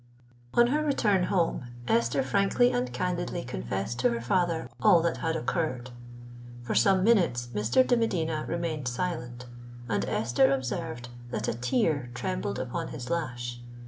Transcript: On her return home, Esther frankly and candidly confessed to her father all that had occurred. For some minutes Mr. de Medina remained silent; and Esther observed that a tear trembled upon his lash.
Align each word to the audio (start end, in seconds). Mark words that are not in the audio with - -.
On 0.55 0.65
her 0.65 0.83
return 0.83 1.25
home, 1.25 1.67
Esther 1.87 2.23
frankly 2.23 2.71
and 2.71 2.91
candidly 2.91 3.43
confessed 3.43 3.99
to 3.99 4.09
her 4.09 4.19
father 4.19 4.67
all 4.81 4.99
that 5.03 5.17
had 5.17 5.35
occurred. 5.35 5.91
For 6.63 6.73
some 6.73 7.03
minutes 7.03 7.49
Mr. 7.53 7.85
de 7.85 7.95
Medina 7.95 8.43
remained 8.47 8.87
silent; 8.87 9.45
and 9.87 10.03
Esther 10.05 10.51
observed 10.51 11.09
that 11.29 11.47
a 11.47 11.53
tear 11.53 12.09
trembled 12.15 12.57
upon 12.57 12.87
his 12.87 13.11
lash. 13.11 13.59